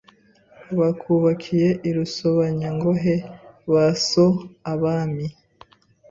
Bakubakiye 0.77 1.69
i 1.89 1.91
Rusobanyangohe 1.95 3.15
ba 3.71 3.85
so 4.07 4.27
Abami 4.71 5.27